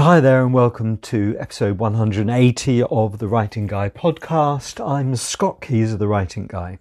Hi 0.00 0.20
there, 0.20 0.44
and 0.44 0.54
welcome 0.54 0.98
to 0.98 1.34
episode 1.40 1.78
180 1.78 2.84
of 2.84 3.18
the 3.18 3.26
Writing 3.26 3.66
Guy 3.66 3.88
podcast. 3.88 4.78
I'm 4.88 5.16
Scott 5.16 5.60
Keyes 5.60 5.92
of 5.92 5.98
the 5.98 6.06
Writing 6.06 6.46
Guy, 6.46 6.78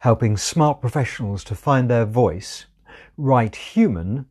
helping 0.00 0.36
smart 0.36 0.80
professionals 0.80 1.44
to 1.44 1.54
find 1.54 1.88
their 1.88 2.04
voice, 2.04 2.66
write 3.16 3.54
human, 3.54 4.26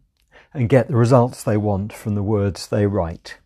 and 0.53 0.67
get 0.67 0.89
the 0.89 0.97
results 0.97 1.43
they 1.43 1.55
want 1.55 1.93
from 1.93 2.15
the 2.15 2.21
words 2.21 2.67
they 2.67 2.85
write. 2.87 3.37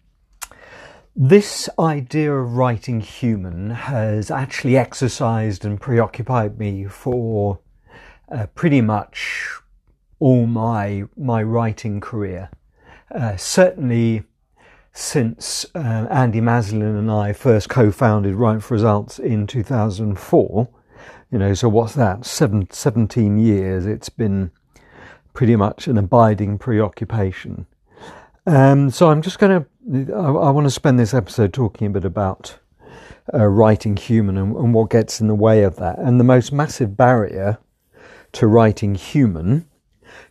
This 1.16 1.70
idea 1.78 2.34
of 2.34 2.54
writing 2.58 3.00
human 3.00 3.70
has 3.70 4.32
actually 4.32 4.76
exercised 4.76 5.64
and 5.66 5.80
preoccupied 5.80 6.58
me 6.58 6.86
for 6.86 7.60
uh, 8.32 8.48
pretty 8.55 8.82
much 8.82 9.52
all 10.18 10.48
my 10.48 11.04
my 11.16 11.44
writing 11.44 12.02
career. 12.02 12.50
Uh, 13.14 13.38
certainly 13.38 14.24
since 14.94 15.65
uh, 15.74 16.07
Andy 16.10 16.39
Maslen 16.39 16.82
and 16.82 17.11
I 17.11 17.33
first 17.33 17.68
co-founded 17.68 18.36
Write 18.36 18.61
for 18.61 18.75
Results 18.75 19.18
in 19.18 19.47
2004. 19.47 20.69
You 21.32 21.39
know, 21.39 21.54
so 21.56 21.68
what's 21.68 21.96
that? 21.96 22.25
Seven, 22.25 22.69
17 22.69 23.39
years. 23.39 23.88
It's 23.88 24.10
been 24.10 24.52
pretty 25.33 25.56
much 25.56 25.88
an 25.88 25.97
abiding 25.97 26.60
preoccupation. 26.60 27.66
Um, 28.46 28.92
so 28.92 29.10
I'm 29.10 29.24
just 29.24 29.39
going 29.39 29.66
to, 29.66 30.14
I, 30.14 30.28
I 30.28 30.50
want 30.52 30.68
to 30.68 30.71
spend 30.71 31.00
this 31.00 31.14
episode 31.14 31.54
talking 31.54 31.88
a 31.88 31.89
bit 31.89 32.05
about 32.05 32.59
uh, 33.33 33.47
writing 33.47 33.97
human 33.97 34.38
and, 34.38 34.55
and 34.55 34.73
what 34.75 34.91
gets 34.91 35.19
in 35.19 35.28
the 35.28 35.36
way 35.36 35.64
of 35.64 35.78
that. 35.78 35.97
And 35.97 36.19
the 36.19 36.25
most 36.25 36.53
massive 36.53 36.95
barrier 36.95 37.58
to 38.33 38.47
writing 38.47 38.94
human 38.94 39.67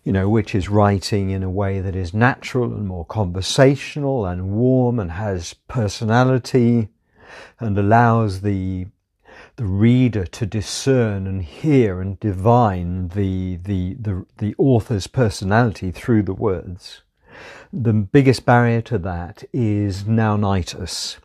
you 0.05 0.13
know, 0.13 0.29
which 0.29 0.55
is 0.55 0.69
writing 0.69 1.31
in 1.31 1.43
a 1.43 1.51
way 1.51 1.81
that 1.81 1.97
is 1.97 2.13
natural 2.15 2.73
and 2.73 2.87
more 2.87 3.05
conversational 3.05 4.27
and 4.27 4.51
warm 4.51 4.99
and 4.99 5.13
has 5.13 5.55
personality 5.69 6.89
and 7.59 7.79
allows 7.79 8.41
the 8.41 8.87
the 9.57 9.65
reader 9.65 10.25
to 10.25 10.47
discern 10.47 11.27
and 11.27 11.43
hear 11.43 12.01
and 12.01 12.19
divine 12.21 13.09
the, 13.09 13.57
the, 13.57 13.95
the, 13.95 14.25
the 14.39 14.55
author's 14.57 15.07
personality 15.07 15.91
through 15.91 16.23
the 16.23 16.35
words. 16.35 17.03
The 17.73 17.93
biggest 17.93 18.45
barrier 18.47 18.81
to 18.83 18.99
that 18.99 19.45
is 19.53 20.05
nounitis, 20.05 21.19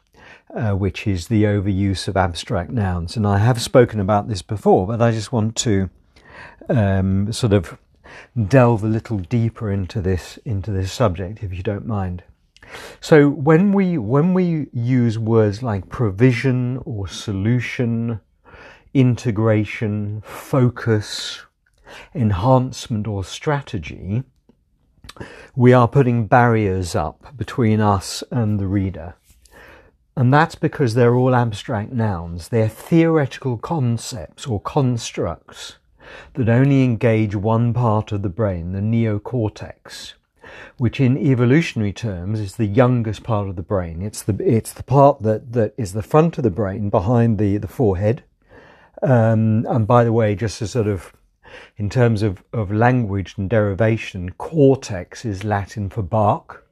uh, 0.54 0.72
which 0.74 1.08
is 1.08 1.28
the 1.28 1.44
overuse 1.44 2.08
of 2.08 2.18
abstract 2.18 2.70
nouns. 2.70 3.16
And 3.16 3.26
I 3.26 3.38
have 3.38 3.62
spoken 3.62 4.00
about 4.00 4.28
this 4.28 4.42
before, 4.42 4.88
but 4.88 5.02
I 5.02 5.12
just 5.12 5.32
want 5.32 5.56
to 5.58 5.90
um, 6.70 7.32
sort 7.32 7.54
of 7.54 7.78
delve 8.48 8.84
a 8.84 8.88
little 8.88 9.20
deeper 9.20 9.72
into 9.72 10.02
this 10.02 10.38
into 10.46 10.72
this 10.72 10.92
subject, 10.92 11.44
if 11.44 11.54
you 11.54 11.64
don't 11.64 11.86
mind. 11.86 12.24
So 13.00 13.30
when 13.30 13.72
we 13.74 13.98
when 13.98 14.34
we 14.34 14.68
use 14.74 15.18
words 15.18 15.64
like 15.64 15.90
provision 15.90 16.82
or 16.86 17.08
solution, 17.08 18.20
integration, 18.94 20.22
focus, 20.26 21.42
enhancement 22.14 23.08
or 23.08 23.24
strategy, 23.24 24.24
we 25.56 25.74
are 25.74 25.88
putting 25.88 26.28
barriers 26.28 26.96
up 26.96 27.36
between 27.38 27.80
us 27.80 28.24
and 28.32 28.60
the 28.60 28.68
reader. 28.68 29.16
And 30.16 30.34
that's 30.34 30.56
because 30.56 30.96
they're 30.96 31.16
all 31.16 31.36
abstract 31.36 31.92
nouns. 31.92 32.50
They're 32.50 32.68
theoretical 32.70 33.58
concepts 33.58 34.48
or 34.48 34.60
constructs 34.60 35.78
that 36.34 36.50
only 36.50 36.84
engage 36.84 37.36
one 37.36 37.74
part 37.74 38.12
of 38.12 38.22
the 38.22 38.30
brain, 38.30 38.72
the 38.72 38.80
neocortex, 38.80 40.14
which 40.78 41.00
in 41.00 41.18
evolutionary 41.18 41.94
terms 41.94 42.40
is 42.40 42.56
the 42.56 42.66
youngest 42.66 43.24
part 43.24 43.48
of 43.50 43.56
the 43.56 43.62
brain. 43.62 44.02
It's 44.02 44.22
the, 44.22 44.38
it's 44.44 44.74
the 44.74 44.84
part 44.84 45.22
that, 45.24 45.54
that 45.54 45.74
is 45.78 45.94
the 45.94 46.04
front 46.04 46.38
of 46.38 46.44
the 46.44 46.52
brain 46.52 46.90
behind 46.90 47.38
the, 47.38 47.58
the 47.58 47.68
forehead. 47.68 48.24
Um, 49.02 49.66
and 49.70 49.86
by 49.86 50.04
the 50.04 50.14
way, 50.14 50.36
just 50.36 50.62
a 50.62 50.68
sort 50.68 50.88
of, 50.88 51.14
in 51.78 51.90
terms 51.90 52.24
of, 52.24 52.44
of 52.54 52.72
language 52.72 53.36
and 53.38 53.50
derivation, 53.50 54.32
cortex 54.32 55.26
is 55.26 55.44
Latin 55.44 55.90
for 55.90 56.02
bark 56.02 56.68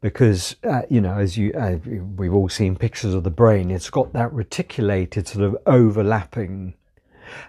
because 0.00 0.56
uh, 0.64 0.82
you 0.88 1.00
know 1.00 1.16
as 1.18 1.36
you 1.36 1.52
uh, 1.52 1.76
we've 2.16 2.34
all 2.34 2.48
seen 2.48 2.76
pictures 2.76 3.14
of 3.14 3.22
the 3.22 3.30
brain 3.30 3.70
it's 3.70 3.90
got 3.90 4.12
that 4.12 4.32
reticulated 4.32 5.28
sort 5.28 5.44
of 5.44 5.56
overlapping 5.66 6.74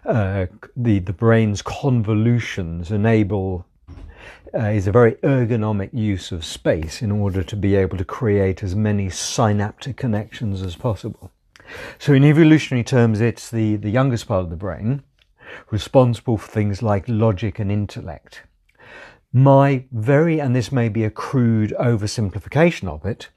uh, 0.05 0.47
the 0.75 0.99
the 0.99 1.13
brain's 1.13 1.61
convolutions 1.61 2.91
enable 2.91 3.65
uh, 4.53 4.67
is 4.67 4.87
a 4.87 4.91
very 4.91 5.13
ergonomic 5.23 5.89
use 5.93 6.31
of 6.31 6.45
space 6.45 7.01
in 7.01 7.11
order 7.11 7.43
to 7.43 7.55
be 7.55 7.75
able 7.75 7.97
to 7.97 8.05
create 8.05 8.61
as 8.61 8.75
many 8.75 9.09
synaptic 9.09 9.97
connections 9.97 10.61
as 10.61 10.75
possible. 10.75 11.31
So, 11.97 12.13
in 12.13 12.23
evolutionary 12.23 12.83
terms, 12.83 13.19
it's 13.19 13.49
the, 13.49 13.77
the 13.77 13.89
youngest 13.89 14.27
part 14.27 14.43
of 14.43 14.49
the 14.49 14.55
brain 14.55 15.03
responsible 15.71 16.37
for 16.37 16.51
things 16.51 16.81
like 16.81 17.05
logic 17.07 17.59
and 17.59 17.71
intellect. 17.71 18.43
My 19.31 19.85
very, 19.91 20.39
and 20.39 20.55
this 20.55 20.71
may 20.71 20.89
be 20.89 21.03
a 21.03 21.09
crude 21.09 21.73
oversimplification 21.79 22.87
of 22.87 23.05
it, 23.05 23.29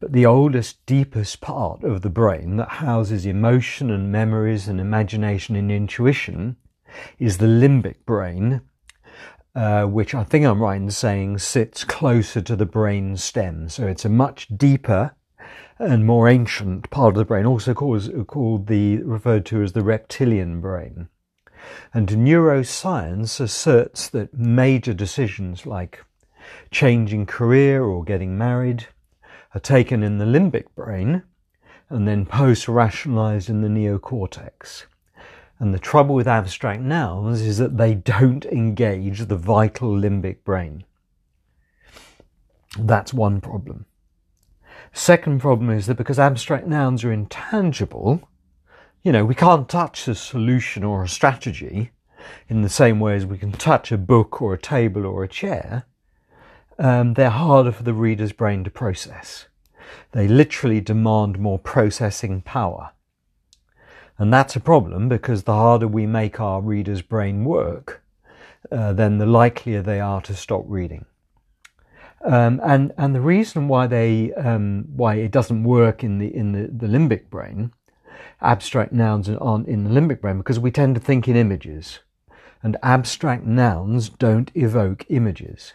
but 0.00 0.12
the 0.12 0.26
oldest, 0.26 0.84
deepest 0.86 1.40
part 1.40 1.84
of 1.84 2.02
the 2.02 2.10
brain 2.10 2.56
that 2.56 2.68
houses 2.68 3.26
emotion 3.26 3.90
and 3.90 4.12
memories 4.12 4.68
and 4.68 4.80
imagination 4.80 5.56
and 5.56 5.70
intuition 5.70 6.56
is 7.18 7.38
the 7.38 7.46
limbic 7.46 8.04
brain, 8.06 8.62
uh, 9.54 9.84
which 9.84 10.14
I 10.14 10.24
think 10.24 10.44
I'm 10.44 10.62
right 10.62 10.80
in 10.80 10.90
saying 10.90 11.38
sits 11.38 11.84
closer 11.84 12.40
to 12.40 12.56
the 12.56 12.66
brain 12.66 13.16
stem. 13.16 13.68
So 13.68 13.86
it's 13.86 14.04
a 14.04 14.10
much 14.10 14.48
deeper 14.56 15.14
and 15.78 16.04
more 16.04 16.28
ancient 16.28 16.90
part 16.90 17.14
of 17.14 17.18
the 17.18 17.24
brain, 17.24 17.46
also 17.46 17.74
called, 17.74 18.26
called 18.26 18.66
the 18.66 18.98
referred 19.02 19.46
to 19.46 19.62
as 19.62 19.72
the 19.72 19.82
reptilian 19.82 20.60
brain. 20.60 21.08
And 21.92 22.08
neuroscience 22.08 23.40
asserts 23.40 24.08
that 24.08 24.34
major 24.34 24.94
decisions 24.94 25.66
like 25.66 26.04
changing 26.70 27.26
career 27.26 27.84
or 27.84 28.04
getting 28.04 28.38
married 28.38 28.86
are 29.54 29.60
taken 29.60 30.02
in 30.02 30.18
the 30.18 30.24
limbic 30.24 30.66
brain 30.74 31.22
and 31.88 32.06
then 32.06 32.26
post 32.26 32.68
rationalized 32.68 33.48
in 33.48 33.62
the 33.62 33.68
neocortex. 33.68 34.84
And 35.58 35.74
the 35.74 35.78
trouble 35.78 36.14
with 36.14 36.28
abstract 36.28 36.80
nouns 36.80 37.40
is 37.40 37.58
that 37.58 37.76
they 37.76 37.94
don't 37.94 38.44
engage 38.46 39.26
the 39.26 39.36
vital 39.36 39.90
limbic 39.90 40.44
brain. 40.44 40.84
That's 42.78 43.12
one 43.14 43.40
problem. 43.40 43.86
Second 44.92 45.40
problem 45.40 45.70
is 45.70 45.86
that 45.86 45.96
because 45.96 46.18
abstract 46.18 46.66
nouns 46.66 47.02
are 47.04 47.12
intangible, 47.12 48.28
you 49.02 49.12
know, 49.12 49.24
we 49.24 49.34
can't 49.34 49.68
touch 49.68 50.06
a 50.06 50.14
solution 50.14 50.84
or 50.84 51.02
a 51.02 51.08
strategy 51.08 51.90
in 52.48 52.62
the 52.62 52.68
same 52.68 53.00
way 53.00 53.16
as 53.16 53.26
we 53.26 53.38
can 53.38 53.52
touch 53.52 53.90
a 53.90 53.98
book 53.98 54.40
or 54.42 54.54
a 54.54 54.58
table 54.58 55.06
or 55.06 55.24
a 55.24 55.28
chair 55.28 55.86
um, 56.78 57.14
they're 57.14 57.30
harder 57.30 57.72
for 57.72 57.82
the 57.82 57.94
reader's 57.94 58.32
brain 58.32 58.64
to 58.64 58.70
process. 58.70 59.46
They 60.12 60.28
literally 60.28 60.80
demand 60.80 61.38
more 61.38 61.58
processing 61.58 62.40
power. 62.42 62.92
And 64.16 64.32
that's 64.32 64.56
a 64.56 64.60
problem 64.60 65.08
because 65.08 65.42
the 65.42 65.54
harder 65.54 65.88
we 65.88 66.06
make 66.06 66.40
our 66.40 66.60
reader's 66.60 67.02
brain 67.02 67.44
work, 67.44 68.02
uh, 68.70 68.92
then 68.92 69.18
the 69.18 69.26
likelier 69.26 69.82
they 69.82 70.00
are 70.00 70.20
to 70.22 70.34
stop 70.34 70.64
reading. 70.66 71.04
Um, 72.24 72.60
and 72.64 72.92
and 72.98 73.14
the 73.14 73.20
reason 73.20 73.68
why 73.68 73.86
they 73.86 74.32
um, 74.34 74.86
why 74.96 75.16
it 75.16 75.30
doesn't 75.30 75.62
work 75.62 76.02
in 76.02 76.18
the 76.18 76.34
in 76.34 76.50
the, 76.50 76.66
the 76.66 76.92
limbic 76.92 77.30
brain, 77.30 77.72
abstract 78.40 78.92
nouns 78.92 79.28
aren't 79.28 79.68
in 79.68 79.84
the 79.84 79.90
limbic 79.90 80.20
brain 80.20 80.38
because 80.38 80.58
we 80.58 80.72
tend 80.72 80.96
to 80.96 81.00
think 81.00 81.28
in 81.28 81.36
images, 81.36 82.00
and 82.60 82.76
abstract 82.82 83.44
nouns 83.44 84.08
don't 84.08 84.50
evoke 84.56 85.06
images 85.08 85.74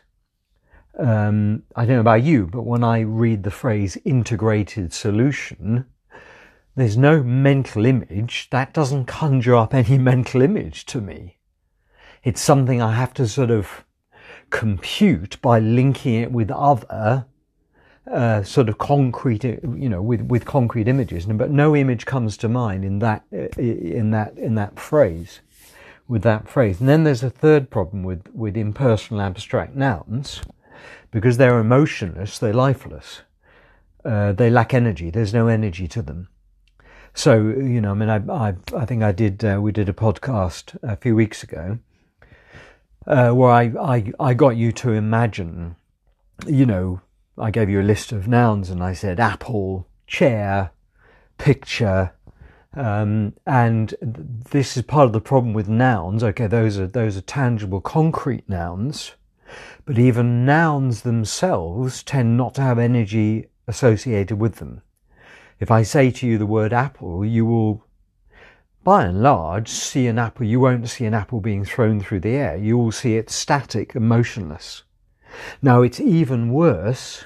um, 1.00 1.64
I 1.76 1.86
don't 1.86 1.96
know 1.96 2.02
about 2.02 2.24
you, 2.24 2.48
but 2.48 2.64
when 2.64 2.84
I 2.84 3.00
read 3.00 3.44
the 3.44 3.52
phrase 3.52 3.98
integrated 4.06 4.94
solution, 4.94 5.86
there's 6.76 6.98
no 6.98 7.24
mental 7.24 7.86
image. 7.86 8.48
That 8.52 8.74
doesn't 8.74 9.06
conjure 9.06 9.56
up 9.56 9.74
any 9.74 9.98
mental 10.12 10.42
image 10.42 10.86
to 10.88 11.02
me. 11.02 11.38
It's 12.24 12.42
something 12.42 12.82
I 12.82 12.94
have 12.94 13.14
to 13.16 13.28
sort 13.28 13.52
of 13.52 13.84
compute 14.50 15.42
by 15.42 15.60
linking 15.60 16.14
it 16.16 16.32
with 16.32 16.52
other 16.52 17.26
uh, 18.10 18.44
sort 18.44 18.70
of 18.70 18.78
concrete, 18.78 19.44
you 19.44 19.90
know, 19.90 20.02
with, 20.02 20.22
with 20.22 20.46
concrete 20.46 20.88
images. 20.88 21.26
But 21.26 21.52
no 21.52 21.76
image 21.76 22.06
comes 22.06 22.38
to 22.38 22.50
mind 22.50 22.86
in 22.86 23.00
that 23.00 23.24
in 23.32 24.12
that 24.12 24.38
in 24.38 24.56
that 24.56 24.80
phrase, 24.80 25.42
with 26.08 26.22
that 26.22 26.48
phrase. 26.48 26.80
And 26.80 26.88
then 26.88 27.04
there's 27.04 27.24
a 27.24 27.30
third 27.30 27.70
problem 27.70 28.04
with 28.04 28.28
with 28.34 28.56
impersonal 28.56 29.22
abstract 29.22 29.76
nouns 29.76 30.42
because 31.12 31.38
they're 31.38 31.60
emotionless, 31.60 32.40
they're 32.40 32.54
lifeless. 32.54 33.22
Uh, 34.04 34.34
they 34.34 34.50
lack 34.50 34.74
energy. 34.74 35.10
There's 35.10 35.34
no 35.34 35.48
energy 35.48 35.88
to 35.88 36.02
them. 36.02 36.28
So 37.14 37.36
you 37.36 37.80
know, 37.80 37.92
I 37.92 37.94
mean, 37.94 38.10
I 38.10 38.18
I, 38.32 38.56
I 38.76 38.86
think 38.86 39.04
I 39.04 39.12
did. 39.12 39.44
Uh, 39.44 39.60
we 39.62 39.72
did 39.72 39.88
a 39.88 39.94
podcast 39.94 40.78
a 40.84 40.98
few 40.98 41.16
weeks 41.16 41.44
ago 41.44 41.80
uh, 43.08 43.32
where 43.32 43.52
I, 43.52 43.72
I 43.80 44.12
I 44.20 44.34
got 44.34 44.56
you 44.58 44.72
to 44.74 44.92
imagine, 44.92 45.76
you 46.46 46.66
know, 46.66 47.02
I 47.38 47.52
gave 47.52 47.70
you 47.70 47.82
a 47.82 47.84
list 47.84 48.12
of 48.12 48.28
nouns 48.28 48.70
and 48.70 48.84
I 48.84 48.94
said 48.94 49.20
apple, 49.20 49.88
chair, 50.08 50.72
picture, 51.38 52.14
um, 52.76 53.34
and 53.46 53.94
this 54.02 54.78
is 54.78 54.84
part 54.84 55.06
of 55.06 55.14
the 55.14 55.22
problem 55.22 55.54
with 55.54 55.68
nouns. 55.68 56.24
Okay, 56.24 56.48
those 56.48 56.78
are 56.80 56.88
those 56.88 57.18
are 57.18 57.22
tangible, 57.22 57.82
concrete 57.82 58.48
nouns, 58.48 59.14
but 59.86 59.98
even 59.98 60.46
nouns 60.46 61.02
themselves 61.02 62.04
tend 62.04 62.38
not 62.38 62.56
to 62.56 62.62
have 62.62 62.80
energy 62.80 63.48
associated 63.68 64.40
with 64.40 64.56
them. 64.56 64.82
If 65.60 65.72
I 65.72 65.84
say 65.84 66.12
to 66.12 66.28
you 66.28 66.38
the 66.38 66.46
word 66.46 66.74
apple, 66.74 67.26
you 67.26 67.46
will, 67.46 67.86
by 68.84 69.06
and 69.06 69.22
large, 69.22 69.70
see 69.70 70.08
an 70.08 70.20
apple. 70.20 70.46
You 70.46 70.60
won't 70.60 70.90
see 70.90 71.06
an 71.06 71.14
apple 71.14 71.40
being 71.40 71.64
thrown 71.64 72.02
through 72.02 72.22
the 72.22 72.36
air. 72.36 72.58
You 72.58 72.78
will 72.78 72.92
see 72.92 73.16
it 73.16 73.30
static 73.30 73.96
and 73.96 74.08
motionless. 74.08 74.84
Now, 75.62 75.82
it's 75.82 76.00
even 76.00 76.52
worse 76.52 77.26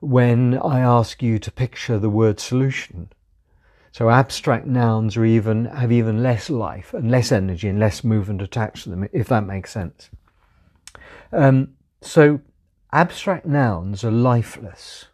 when 0.00 0.58
I 0.58 0.80
ask 0.80 1.22
you 1.22 1.38
to 1.38 1.50
picture 1.50 1.98
the 1.98 2.10
word 2.10 2.40
solution. 2.40 3.10
So 3.92 4.10
abstract 4.10 4.66
nouns 4.66 5.16
are 5.16 5.24
even, 5.24 5.64
have 5.66 5.90
even 5.90 6.22
less 6.22 6.50
life 6.50 6.94
and 6.94 7.10
less 7.10 7.32
energy 7.32 7.68
and 7.68 7.78
less 7.78 8.04
movement 8.04 8.42
attached 8.42 8.84
to 8.84 8.90
them, 8.90 9.08
if 9.12 9.28
that 9.28 9.46
makes 9.46 9.72
sense. 9.72 10.10
Um, 11.32 11.74
so 12.00 12.40
abstract 12.92 13.46
nouns 13.46 14.04
are 14.04 14.10
lifeless. 14.10 15.06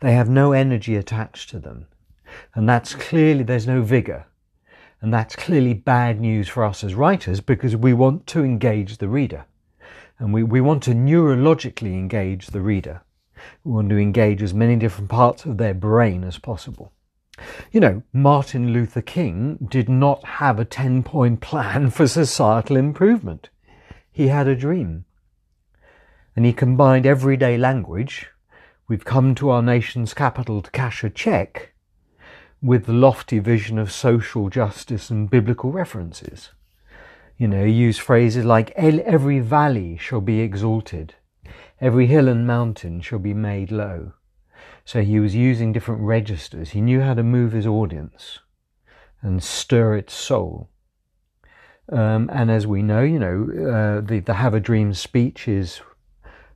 They 0.00 0.12
have 0.12 0.28
no 0.28 0.52
energy 0.52 0.96
attached 0.96 1.50
to 1.50 1.58
them. 1.58 1.86
And 2.54 2.68
that's 2.68 2.94
clearly, 2.94 3.44
there's 3.44 3.66
no 3.66 3.82
vigor. 3.82 4.26
And 5.00 5.12
that's 5.12 5.36
clearly 5.36 5.74
bad 5.74 6.20
news 6.20 6.48
for 6.48 6.64
us 6.64 6.82
as 6.82 6.94
writers 6.94 7.40
because 7.40 7.76
we 7.76 7.92
want 7.92 8.26
to 8.28 8.42
engage 8.42 8.98
the 8.98 9.08
reader. 9.08 9.44
And 10.18 10.32
we, 10.32 10.42
we 10.42 10.60
want 10.60 10.82
to 10.84 10.92
neurologically 10.92 11.92
engage 11.92 12.48
the 12.48 12.60
reader. 12.60 13.02
We 13.64 13.72
want 13.72 13.90
to 13.90 13.98
engage 13.98 14.42
as 14.42 14.54
many 14.54 14.76
different 14.76 15.10
parts 15.10 15.44
of 15.44 15.58
their 15.58 15.74
brain 15.74 16.24
as 16.24 16.38
possible. 16.38 16.92
You 17.72 17.80
know, 17.80 18.02
Martin 18.12 18.72
Luther 18.72 19.02
King 19.02 19.66
did 19.68 19.88
not 19.88 20.24
have 20.24 20.58
a 20.58 20.64
10 20.64 21.02
point 21.02 21.40
plan 21.40 21.90
for 21.90 22.06
societal 22.06 22.76
improvement. 22.76 23.50
He 24.10 24.28
had 24.28 24.46
a 24.46 24.56
dream. 24.56 25.04
And 26.36 26.44
he 26.44 26.52
combined 26.52 27.06
everyday 27.06 27.56
language, 27.56 28.30
we've 28.88 29.04
come 29.04 29.34
to 29.36 29.50
our 29.50 29.62
nation's 29.62 30.14
capital 30.14 30.62
to 30.62 30.70
cash 30.70 31.04
a 31.04 31.10
check, 31.10 31.74
with 32.60 32.86
the 32.86 32.92
lofty 32.92 33.38
vision 33.38 33.78
of 33.78 33.92
social 33.92 34.48
justice 34.48 35.10
and 35.10 35.28
biblical 35.28 35.70
references. 35.70 36.50
You 37.36 37.48
know, 37.48 37.64
use 37.64 37.98
phrases 37.98 38.44
like 38.44 38.70
every 38.70 39.40
valley 39.40 39.96
shall 39.98 40.20
be 40.20 40.40
exalted, 40.40 41.14
every 41.80 42.06
hill 42.06 42.28
and 42.28 42.46
mountain 42.46 43.00
shall 43.00 43.18
be 43.18 43.34
made 43.34 43.70
low. 43.70 44.12
So 44.84 45.02
he 45.02 45.20
was 45.20 45.34
using 45.34 45.72
different 45.72 46.02
registers. 46.02 46.70
He 46.70 46.80
knew 46.80 47.00
how 47.00 47.14
to 47.14 47.22
move 47.22 47.52
his 47.52 47.66
audience 47.66 48.40
and 49.22 49.42
stir 49.42 49.96
its 49.96 50.14
soul. 50.14 50.70
Um, 51.90 52.30
and 52.32 52.50
as 52.50 52.66
we 52.66 52.82
know, 52.82 53.02
you 53.02 53.18
know, 53.18 53.48
uh, 53.50 54.00
the, 54.00 54.20
the 54.20 54.34
Have 54.34 54.54
a 54.54 54.60
Dream 54.60 54.94
speech 54.94 55.48
is 55.48 55.80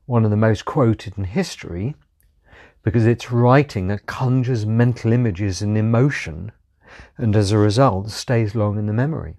one 0.08 0.24
of 0.24 0.30
the 0.30 0.36
most 0.38 0.64
quoted 0.64 1.18
in 1.18 1.24
history 1.24 1.94
because 2.82 3.04
it's 3.04 3.30
writing 3.30 3.88
that 3.88 4.06
conjures 4.06 4.64
mental 4.64 5.12
images 5.12 5.60
and 5.60 5.76
emotion 5.76 6.50
and 7.18 7.36
as 7.36 7.52
a 7.52 7.58
result 7.58 8.08
stays 8.08 8.54
long 8.54 8.78
in 8.78 8.86
the 8.86 8.92
memory. 8.94 9.36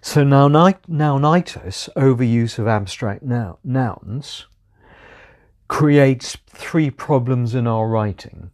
So 0.00 0.24
now, 0.24 0.48
nounitis, 0.48 1.88
overuse 1.96 2.58
of 2.58 2.66
abstract 2.66 3.22
nouns, 3.22 4.46
creates 5.68 6.36
three 6.48 6.90
problems 6.90 7.54
in 7.54 7.68
our 7.68 7.86
writing. 7.86 8.50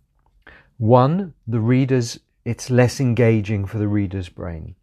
One, 0.76 1.32
the 1.46 1.60
reader's, 1.60 2.20
it's 2.44 2.68
less 2.68 3.00
engaging 3.00 3.64
for 3.64 3.78
the 3.78 3.88
reader's 3.88 4.28
brain. 4.28 4.74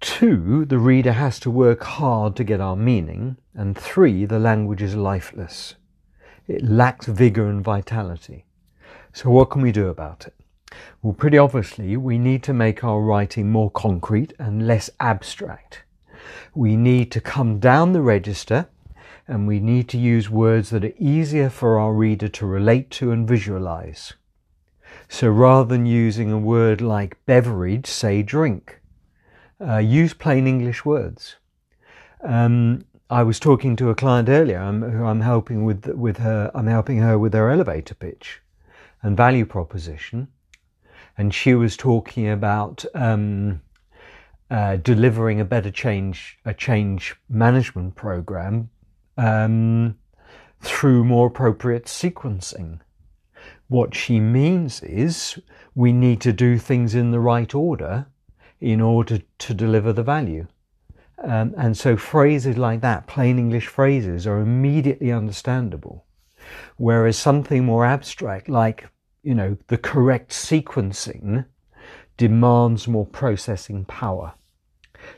Two, 0.00 0.64
the 0.64 0.78
reader 0.78 1.12
has 1.12 1.40
to 1.40 1.50
work 1.50 1.82
hard 1.82 2.36
to 2.36 2.44
get 2.44 2.60
our 2.60 2.76
meaning. 2.76 3.36
And 3.54 3.76
three, 3.76 4.24
the 4.24 4.38
language 4.38 4.82
is 4.82 4.94
lifeless. 4.94 5.74
It 6.46 6.62
lacks 6.62 7.06
vigor 7.06 7.48
and 7.48 7.64
vitality. 7.64 8.46
So 9.12 9.30
what 9.30 9.50
can 9.50 9.62
we 9.62 9.72
do 9.72 9.88
about 9.88 10.26
it? 10.26 10.34
Well, 11.02 11.14
pretty 11.14 11.38
obviously, 11.38 11.96
we 11.96 12.18
need 12.18 12.42
to 12.44 12.52
make 12.52 12.84
our 12.84 13.00
writing 13.00 13.50
more 13.50 13.70
concrete 13.70 14.32
and 14.38 14.66
less 14.66 14.90
abstract. 15.00 15.82
We 16.54 16.76
need 16.76 17.10
to 17.12 17.20
come 17.20 17.58
down 17.58 17.92
the 17.92 18.02
register 18.02 18.68
and 19.26 19.46
we 19.46 19.60
need 19.60 19.88
to 19.90 19.98
use 19.98 20.30
words 20.30 20.70
that 20.70 20.84
are 20.84 20.92
easier 20.98 21.50
for 21.50 21.78
our 21.78 21.92
reader 21.92 22.28
to 22.28 22.46
relate 22.46 22.90
to 22.92 23.12
and 23.12 23.28
visualize. 23.28 24.14
So 25.08 25.28
rather 25.28 25.68
than 25.68 25.86
using 25.86 26.32
a 26.32 26.38
word 26.38 26.80
like 26.80 27.24
beverage, 27.26 27.86
say 27.86 28.22
drink. 28.22 28.77
Uh, 29.60 29.78
use 29.78 30.14
plain 30.14 30.46
English 30.46 30.84
words. 30.84 31.36
Um, 32.22 32.84
I 33.10 33.22
was 33.22 33.40
talking 33.40 33.74
to 33.76 33.90
a 33.90 33.94
client 33.94 34.28
earlier 34.28 34.58
I'm, 34.58 34.82
who 34.82 35.04
I'm 35.04 35.20
helping 35.20 35.64
with 35.64 35.86
with 35.86 36.18
her. 36.18 36.50
I'm 36.54 36.66
helping 36.66 36.98
her 36.98 37.18
with 37.18 37.32
her 37.32 37.50
elevator 37.50 37.94
pitch 37.94 38.40
and 39.02 39.16
value 39.16 39.46
proposition, 39.46 40.28
and 41.16 41.34
she 41.34 41.54
was 41.54 41.76
talking 41.76 42.28
about 42.28 42.84
um, 42.94 43.62
uh, 44.50 44.76
delivering 44.76 45.40
a 45.40 45.44
better 45.44 45.70
change 45.70 46.38
a 46.44 46.54
change 46.54 47.16
management 47.28 47.96
program 47.96 48.70
um, 49.16 49.96
through 50.60 51.04
more 51.04 51.26
appropriate 51.28 51.86
sequencing. 51.86 52.80
What 53.68 53.94
she 53.94 54.20
means 54.20 54.82
is 54.82 55.40
we 55.74 55.92
need 55.92 56.20
to 56.20 56.32
do 56.32 56.58
things 56.58 56.94
in 56.94 57.10
the 57.10 57.20
right 57.20 57.54
order 57.54 58.06
in 58.60 58.80
order 58.80 59.20
to 59.38 59.54
deliver 59.54 59.92
the 59.92 60.02
value. 60.02 60.46
Um, 61.22 61.54
and 61.56 61.76
so 61.76 61.96
phrases 61.96 62.56
like 62.56 62.80
that, 62.80 63.06
plain 63.06 63.38
English 63.38 63.66
phrases, 63.66 64.26
are 64.26 64.40
immediately 64.40 65.10
understandable. 65.10 66.04
Whereas 66.76 67.18
something 67.18 67.64
more 67.64 67.84
abstract, 67.84 68.48
like, 68.48 68.88
you 69.22 69.34
know, 69.34 69.56
the 69.66 69.78
correct 69.78 70.30
sequencing, 70.30 71.44
demands 72.16 72.88
more 72.88 73.06
processing 73.06 73.84
power. 73.84 74.34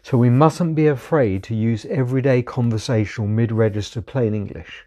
So 0.02 0.19
we 0.19 0.31
mustn't 0.31 0.75
be 0.75 0.87
afraid 0.87 1.42
to 1.44 1.54
use 1.54 1.84
everyday 1.87 2.42
conversational 2.42 3.28
mid-register 3.28 4.02
plain 4.02 4.34
English, 4.34 4.84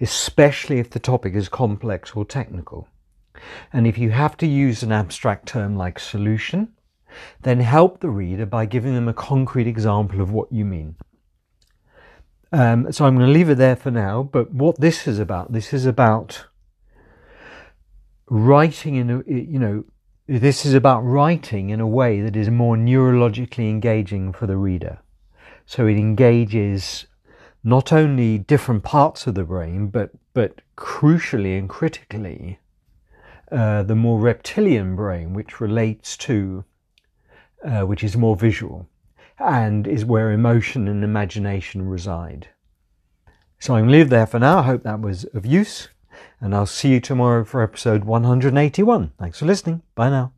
especially 0.00 0.78
if 0.78 0.90
the 0.90 0.98
topic 0.98 1.34
is 1.34 1.48
complex 1.48 2.12
or 2.14 2.24
technical. 2.24 2.88
And 3.72 3.86
if 3.86 3.98
you 3.98 4.10
have 4.10 4.36
to 4.38 4.46
use 4.46 4.82
an 4.82 4.92
abstract 4.92 5.46
term 5.46 5.76
like 5.76 5.98
solution, 5.98 6.72
then 7.42 7.60
help 7.60 8.00
the 8.00 8.10
reader 8.10 8.46
by 8.46 8.66
giving 8.66 8.94
them 8.94 9.08
a 9.08 9.14
concrete 9.14 9.66
example 9.66 10.20
of 10.20 10.30
what 10.30 10.52
you 10.52 10.64
mean. 10.64 10.96
Um, 12.52 12.90
so 12.92 13.04
I'm 13.04 13.16
going 13.16 13.26
to 13.26 13.32
leave 13.32 13.50
it 13.50 13.58
there 13.58 13.76
for 13.76 13.90
now, 13.90 14.22
but 14.22 14.52
what 14.52 14.80
this 14.80 15.06
is 15.06 15.18
about, 15.18 15.52
this 15.52 15.72
is 15.72 15.84
about 15.84 16.46
writing 18.30 18.96
in 18.96 19.10
a, 19.10 19.22
you 19.26 19.58
know, 19.58 19.84
this 20.26 20.66
is 20.66 20.74
about 20.74 21.00
writing 21.00 21.70
in 21.70 21.80
a 21.80 21.86
way 21.86 22.20
that 22.20 22.36
is 22.36 22.50
more 22.50 22.76
neurologically 22.76 23.70
engaging 23.70 24.32
for 24.32 24.46
the 24.46 24.56
reader. 24.56 24.98
So 25.66 25.86
it 25.86 25.96
engages 25.96 27.06
not 27.64 27.92
only 27.92 28.38
different 28.38 28.82
parts 28.82 29.26
of 29.26 29.34
the 29.34 29.44
brain, 29.44 29.88
but, 29.88 30.10
but 30.32 30.60
crucially 30.76 31.58
and 31.58 31.68
critically, 31.68 32.58
uh, 33.50 33.82
the 33.82 33.94
more 33.94 34.20
reptilian 34.20 34.96
brain, 34.96 35.32
which 35.32 35.60
relates 35.60 36.16
to 36.18 36.64
uh, 37.64 37.82
which 37.82 38.04
is 38.04 38.16
more 38.16 38.36
visual 38.36 38.88
and 39.38 39.86
is 39.86 40.04
where 40.04 40.32
emotion 40.32 40.88
and 40.88 41.04
imagination 41.04 41.88
reside. 41.88 42.48
So 43.58 43.74
I'm 43.74 43.82
going 43.82 43.92
to 43.92 43.98
leave 43.98 44.10
there 44.10 44.26
for 44.26 44.38
now. 44.38 44.58
I 44.58 44.62
hope 44.62 44.82
that 44.82 45.00
was 45.00 45.24
of 45.26 45.46
use, 45.46 45.88
and 46.40 46.54
I'll 46.54 46.66
see 46.66 46.90
you 46.90 47.00
tomorrow 47.00 47.44
for 47.44 47.62
episode 47.62 48.04
181. 48.04 49.12
Thanks 49.18 49.38
for 49.38 49.46
listening. 49.46 49.82
Bye 49.94 50.10
now. 50.10 50.37